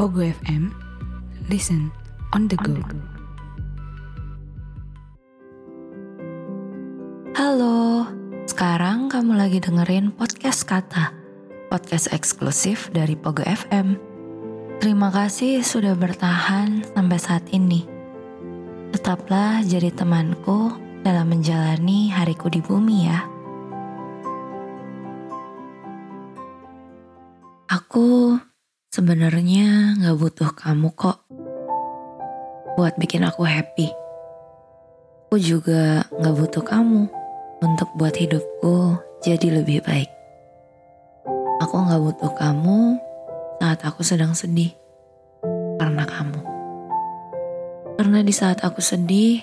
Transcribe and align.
Pogo 0.00 0.24
FM, 0.24 0.72
listen 1.52 1.92
on 2.32 2.48
the 2.48 2.56
go. 2.64 2.72
Halo, 7.36 8.08
sekarang 8.48 9.12
kamu 9.12 9.36
lagi 9.36 9.60
dengerin 9.60 10.08
podcast 10.16 10.64
Kata, 10.64 11.12
podcast 11.68 12.08
eksklusif 12.16 12.88
dari 12.96 13.12
Pogo 13.12 13.44
FM. 13.44 14.00
Terima 14.80 15.12
kasih 15.12 15.60
sudah 15.60 15.92
bertahan 15.92 16.80
sampai 16.96 17.18
saat 17.20 17.44
ini. 17.52 17.84
Tetaplah 18.96 19.60
jadi 19.68 19.92
temanku 19.92 20.80
dalam 21.04 21.28
menjalani 21.28 22.08
hariku 22.08 22.48
di 22.48 22.64
bumi 22.64 22.98
ya. 23.04 23.20
Aku 27.68 28.40
sebenarnya 28.90 29.94
gak 30.02 30.18
butuh 30.18 30.50
kamu 30.50 30.90
kok 30.98 31.22
buat 32.74 32.98
bikin 32.98 33.22
aku 33.22 33.46
happy. 33.46 33.86
Aku 35.30 35.38
juga 35.38 36.02
gak 36.10 36.34
butuh 36.34 36.58
kamu 36.66 37.06
untuk 37.62 37.86
buat 37.94 38.18
hidupku 38.18 38.98
jadi 39.22 39.62
lebih 39.62 39.86
baik. 39.86 40.10
Aku 41.62 41.86
gak 41.86 42.02
butuh 42.02 42.34
kamu 42.34 42.98
saat 43.62 43.78
aku 43.86 44.02
sedang 44.02 44.34
sedih 44.34 44.74
karena 45.78 46.02
kamu. 46.02 46.42
Karena 47.94 48.26
di 48.26 48.34
saat 48.34 48.66
aku 48.66 48.82
sedih, 48.82 49.38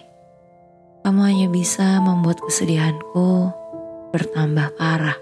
kamu 1.07 1.21
hanya 1.23 1.47
bisa 1.47 2.03
membuat 2.03 2.43
kesedihanku 2.43 3.55
bertambah 4.11 4.75
parah. 4.75 5.15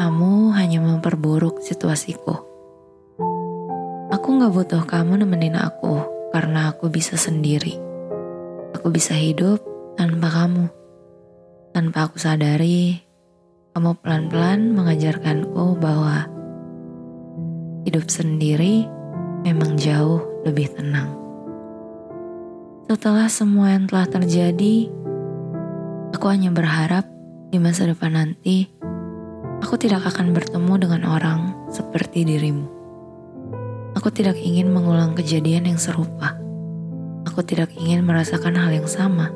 Kamu 0.00 0.56
hanya 0.56 0.80
memperburuk 0.80 1.60
situasiku. 1.60 2.49
Aku 4.30 4.38
gak 4.38 4.54
butuh 4.54 4.82
kamu 4.86 5.26
nemenin 5.26 5.58
aku 5.58 6.06
karena 6.30 6.70
aku 6.70 6.86
bisa 6.86 7.18
sendiri. 7.18 7.74
Aku 8.78 8.94
bisa 8.94 9.10
hidup 9.10 9.58
tanpa 9.98 10.30
kamu. 10.30 10.70
Tanpa 11.74 12.06
aku 12.06 12.14
sadari, 12.22 12.94
kamu 13.74 13.98
pelan-pelan 13.98 14.70
mengajarkanku 14.70 15.82
bahwa 15.82 16.30
hidup 17.82 18.06
sendiri 18.06 18.86
memang 19.42 19.74
jauh 19.74 20.22
lebih 20.46 20.78
tenang. 20.78 21.10
Setelah 22.86 23.26
semua 23.26 23.74
yang 23.74 23.90
telah 23.90 24.06
terjadi, 24.06 24.94
aku 26.14 26.30
hanya 26.30 26.54
berharap 26.54 27.02
di 27.50 27.58
masa 27.58 27.82
depan 27.82 28.14
nanti 28.14 28.70
Aku 29.66 29.74
tidak 29.74 30.06
akan 30.06 30.30
bertemu 30.32 30.86
dengan 30.86 31.02
orang 31.18 31.52
seperti 31.66 32.22
dirimu. 32.22 32.79
Aku 34.00 34.08
tidak 34.08 34.40
ingin 34.40 34.72
mengulang 34.72 35.12
kejadian 35.12 35.68
yang 35.68 35.76
serupa. 35.76 36.32
Aku 37.28 37.44
tidak 37.44 37.68
ingin 37.76 38.00
merasakan 38.00 38.56
hal 38.56 38.72
yang 38.72 38.88
sama. 38.88 39.28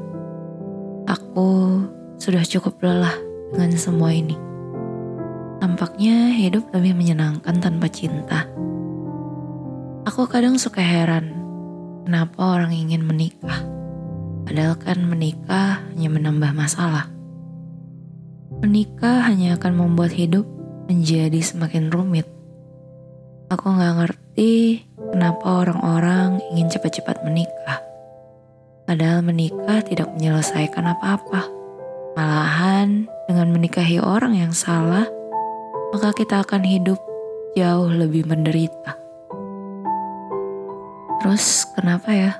Aku 1.04 1.84
sudah 2.16 2.40
cukup 2.48 2.80
lelah 2.80 3.12
dengan 3.52 3.76
semua 3.76 4.16
ini. 4.16 4.32
Tampaknya 5.60 6.32
hidup 6.32 6.72
lebih 6.72 6.96
menyenangkan 6.96 7.60
tanpa 7.60 7.92
cinta. 7.92 8.48
Aku 10.08 10.24
kadang 10.32 10.56
suka 10.56 10.80
heran 10.80 11.36
kenapa 12.08 12.56
orang 12.56 12.72
ingin 12.72 13.04
menikah. 13.04 13.68
Padahal 14.48 14.80
kan 14.80 14.96
menikah 15.04 15.84
hanya 15.92 16.08
menambah 16.08 16.56
masalah. 16.56 17.12
Menikah 18.64 19.28
hanya 19.28 19.60
akan 19.60 19.76
membuat 19.76 20.16
hidup 20.16 20.48
menjadi 20.88 21.44
semakin 21.44 21.92
rumit. 21.92 22.24
Aku 23.52 23.68
gak 23.76 23.92
ngerti 24.00 24.23
kenapa 25.14 25.62
orang-orang 25.62 26.42
ingin 26.50 26.66
cepat-cepat 26.66 27.22
menikah. 27.22 27.78
Padahal 28.83 29.22
menikah 29.22 29.78
tidak 29.86 30.11
menyelesaikan 30.11 30.90
apa-apa. 30.90 31.46
Malahan 32.18 33.06
dengan 33.30 33.55
menikahi 33.55 34.02
orang 34.02 34.34
yang 34.34 34.50
salah, 34.50 35.06
maka 35.95 36.11
kita 36.18 36.42
akan 36.42 36.67
hidup 36.67 36.98
jauh 37.55 37.86
lebih 37.86 38.27
menderita. 38.27 38.98
Terus 41.22 41.70
kenapa 41.78 42.11
ya 42.11 42.33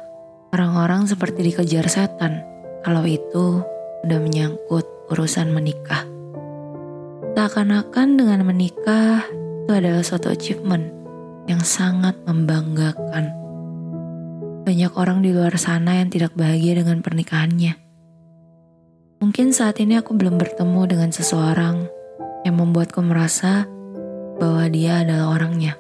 orang-orang 0.51 1.07
seperti 1.07 1.47
dikejar 1.47 1.87
setan 1.87 2.43
kalau 2.83 3.07
itu 3.07 3.63
udah 4.03 4.19
menyangkut 4.19 4.85
urusan 5.15 5.55
menikah? 5.55 6.03
Seakan-akan 7.39 8.19
dengan 8.19 8.43
menikah 8.43 9.27
itu 9.65 9.71
adalah 9.71 10.03
suatu 10.03 10.35
achievement 10.35 11.04
yang 11.45 11.61
sangat 11.61 12.17
membanggakan. 12.25 13.33
Banyak 14.65 14.93
orang 14.97 15.21
di 15.21 15.33
luar 15.33 15.53
sana 15.61 16.01
yang 16.01 16.09
tidak 16.09 16.33
bahagia 16.33 16.81
dengan 16.81 17.05
pernikahannya. 17.05 17.77
Mungkin 19.21 19.53
saat 19.53 19.81
ini 19.81 20.01
aku 20.01 20.17
belum 20.17 20.37
bertemu 20.37 20.83
dengan 20.89 21.11
seseorang 21.13 21.89
yang 22.45 22.57
membuatku 22.61 23.01
merasa 23.01 23.65
bahwa 24.37 24.69
dia 24.69 25.01
adalah 25.05 25.33
orangnya. 25.33 25.77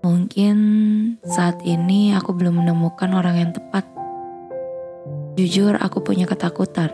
Mungkin 0.00 0.56
saat 1.24 1.60
ini 1.64 2.16
aku 2.16 2.32
belum 2.32 2.64
menemukan 2.64 3.12
orang 3.12 3.36
yang 3.40 3.52
tepat. 3.52 3.84
Jujur, 5.36 5.76
aku 5.80 6.00
punya 6.04 6.24
ketakutan 6.24 6.92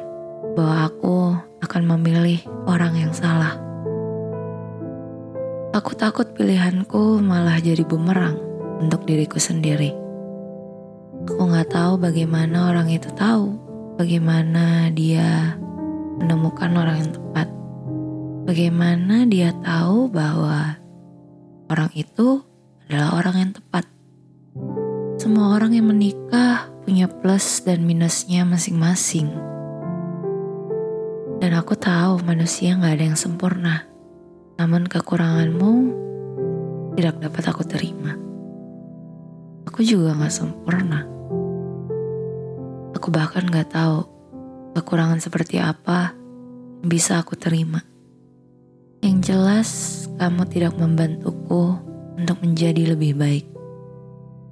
bahwa 0.54 0.90
aku 0.90 1.16
akan 1.62 1.82
memilih 1.94 2.42
orang 2.66 2.94
yang 2.94 3.10
salah. 3.14 3.65
Aku 5.76 5.92
takut 5.92 6.24
pilihanku 6.32 7.20
malah 7.20 7.60
jadi 7.60 7.84
bumerang 7.84 8.40
untuk 8.80 9.04
diriku 9.04 9.36
sendiri. 9.36 9.92
Aku 11.28 11.52
gak 11.52 11.68
tahu 11.68 12.00
bagaimana 12.00 12.72
orang 12.72 12.88
itu 12.88 13.12
tahu, 13.12 13.60
bagaimana 14.00 14.88
dia 14.96 15.52
menemukan 16.16 16.72
orang 16.80 17.04
yang 17.04 17.12
tepat. 17.12 17.52
Bagaimana 18.48 19.28
dia 19.28 19.52
tahu 19.60 20.08
bahwa 20.08 20.80
orang 21.68 21.92
itu 21.92 22.40
adalah 22.88 23.20
orang 23.20 23.36
yang 23.36 23.52
tepat. 23.52 23.84
Semua 25.20 25.60
orang 25.60 25.76
yang 25.76 25.92
menikah 25.92 26.72
punya 26.88 27.04
plus 27.04 27.60
dan 27.60 27.84
minusnya 27.84 28.48
masing-masing. 28.48 29.28
Dan 31.36 31.52
aku 31.52 31.76
tahu 31.76 32.24
manusia 32.24 32.72
gak 32.80 32.96
ada 32.96 33.12
yang 33.12 33.20
sempurna. 33.20 33.95
Namun 34.56 34.88
kekuranganmu 34.88 35.72
tidak 36.96 37.20
dapat 37.20 37.44
aku 37.48 37.62
terima. 37.64 38.16
Aku 39.68 39.84
juga 39.84 40.16
gak 40.16 40.32
sempurna. 40.32 41.04
Aku 42.96 43.12
bahkan 43.12 43.44
gak 43.46 43.76
tahu 43.76 44.08
kekurangan 44.72 45.20
seperti 45.20 45.60
apa 45.60 46.16
yang 46.80 46.88
bisa 46.88 47.20
aku 47.20 47.36
terima. 47.36 47.84
Yang 49.04 49.16
jelas, 49.28 49.70
kamu 50.16 50.48
tidak 50.48 50.74
membantuku 50.80 51.76
untuk 52.16 52.40
menjadi 52.40 52.96
lebih 52.96 53.12
baik. 53.16 53.46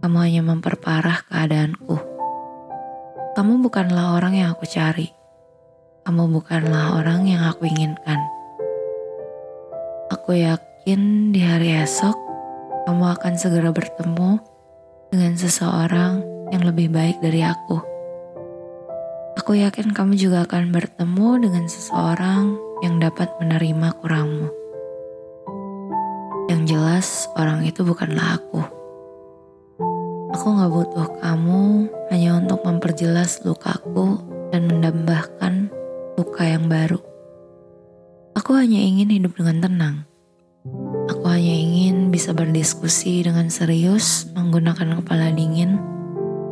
Kamu 0.04 0.16
hanya 0.20 0.44
memperparah 0.44 1.24
keadaanku. 1.32 1.96
Kamu 3.34 3.52
bukanlah 3.64 4.20
orang 4.20 4.36
yang 4.36 4.52
aku 4.52 4.68
cari 4.68 5.08
kamu 6.04 6.36
bukanlah 6.36 7.00
orang 7.00 7.24
yang 7.24 7.48
aku 7.48 7.64
inginkan. 7.64 8.20
Aku 10.24 10.40
yakin 10.40 11.36
di 11.36 11.44
hari 11.44 11.84
esok 11.84 12.16
kamu 12.88 13.12
akan 13.12 13.36
segera 13.36 13.68
bertemu 13.76 14.40
dengan 15.12 15.36
seseorang 15.36 16.24
yang 16.48 16.64
lebih 16.64 16.88
baik 16.88 17.20
dari 17.20 17.44
aku. 17.44 17.76
Aku 19.36 19.52
yakin 19.52 19.92
kamu 19.92 20.16
juga 20.16 20.48
akan 20.48 20.72
bertemu 20.72 21.44
dengan 21.44 21.68
seseorang 21.68 22.56
yang 22.80 22.96
dapat 23.04 23.36
menerima 23.36 24.00
kurangmu. 24.00 24.48
Yang 26.48 26.62
jelas, 26.72 27.28
orang 27.36 27.68
itu 27.68 27.84
bukanlah 27.84 28.40
aku. 28.40 28.64
Aku 30.40 30.46
gak 30.56 30.72
butuh 30.72 31.08
kamu 31.20 31.84
hanya 32.08 32.40
untuk 32.40 32.64
memperjelas 32.64 33.44
lukaku 33.44 34.24
dan 34.48 34.72
mendambahkan 34.72 35.68
luka 36.16 36.48
yang 36.48 36.64
baru. 36.64 36.96
Aku 38.40 38.56
hanya 38.56 38.80
ingin 38.80 39.12
hidup 39.12 39.36
dengan 39.36 39.60
tenang. 39.60 40.13
Bisa 42.14 42.30
berdiskusi 42.30 43.26
dengan 43.26 43.50
serius 43.50 44.30
menggunakan 44.38 45.02
kepala 45.02 45.34
dingin 45.34 45.82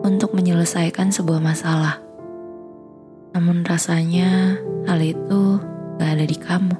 untuk 0.02 0.34
menyelesaikan 0.34 1.14
sebuah 1.14 1.38
masalah. 1.38 2.02
Namun 3.30 3.62
rasanya 3.62 4.58
hal 4.90 4.98
itu 4.98 5.62
gak 6.02 6.18
ada 6.18 6.26
di 6.26 6.34
kamu. 6.34 6.74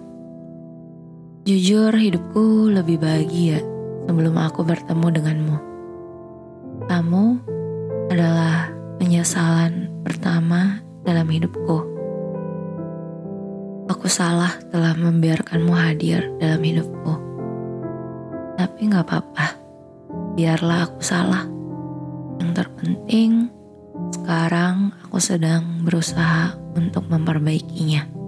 Jujur 1.47 1.95
hidupku 1.95 2.75
lebih 2.75 2.99
bahagia 2.99 3.63
sebelum 4.11 4.35
aku 4.35 4.67
bertemu 4.67 5.07
denganmu. 5.15 5.57
Kamu 6.91 7.25
adalah 8.11 8.67
penyesalan 8.99 9.95
pertama 10.03 10.83
dalam 11.07 11.31
hidupku. 11.31 11.87
Aku 13.87 14.11
salah 14.11 14.59
telah 14.75 14.99
membiarkanmu 14.99 15.71
hadir 15.71 16.35
dalam 16.43 16.59
hidupku. 16.67 17.22
Tapi 18.63 18.95
gak 18.95 19.11
apa-apa. 19.11 19.47
biarlah 20.39 20.87
aku 20.87 21.03
salah. 21.03 21.51
Yang 22.39 22.63
terpenting, 22.63 23.51
sekarang 24.15 24.95
aku 25.03 25.19
sedang 25.19 25.83
berusaha 25.83 26.55
untuk 26.79 27.11
memperbaikinya. 27.11 28.22